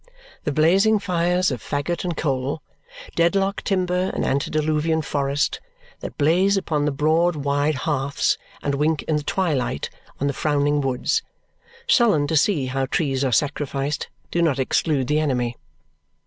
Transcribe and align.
The 0.45 0.51
blazing 0.51 0.97
fires 0.97 1.51
of 1.51 1.61
faggot 1.61 2.03
and 2.03 2.17
coal 2.17 2.63
Dedlock 3.15 3.61
timber 3.63 4.09
and 4.15 4.25
antediluvian 4.25 5.03
forest 5.03 5.59
that 5.99 6.17
blaze 6.17 6.57
upon 6.57 6.85
the 6.85 6.91
broad 6.91 7.35
wide 7.35 7.75
hearths 7.75 8.39
and 8.63 8.73
wink 8.73 9.03
in 9.03 9.17
the 9.17 9.23
twilight 9.23 9.91
on 10.19 10.25
the 10.25 10.33
frowning 10.33 10.81
woods, 10.81 11.21
sullen 11.85 12.25
to 12.25 12.35
see 12.35 12.65
how 12.65 12.87
trees 12.87 13.23
are 13.23 13.31
sacrificed, 13.31 14.09
do 14.31 14.41
not 14.41 14.57
exclude 14.57 15.05
the 15.05 15.19
enemy. 15.19 15.55